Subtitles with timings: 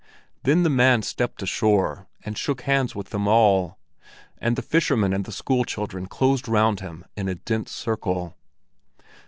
[0.41, 3.77] Then the man stepped ashore, and shook hands with them all;
[4.39, 8.35] and the fisherman and the school children closed round him in a dense circle.